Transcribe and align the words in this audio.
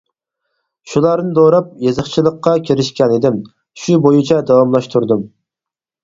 شۇلارنى 0.91 1.33
دوراپ 1.39 1.67
يېزىقچىلىققا 1.87 2.53
كىرىشكەنىدىم، 2.69 3.37
شۇ 3.83 3.99
بويىچە 4.07 4.39
داۋاملاشتۇردۇم. 4.53 5.21